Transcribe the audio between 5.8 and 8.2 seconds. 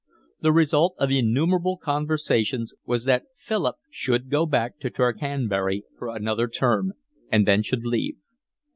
for another term, and then should leave.